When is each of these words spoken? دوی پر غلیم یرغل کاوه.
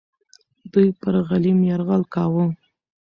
دوی 0.71 0.87
پر 0.99 1.13
غلیم 1.27 1.59
یرغل 1.69 2.03
کاوه. 2.13 2.45